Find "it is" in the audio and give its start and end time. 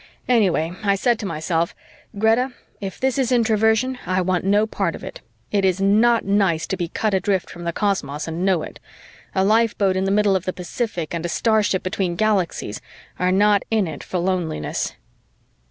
5.51-5.79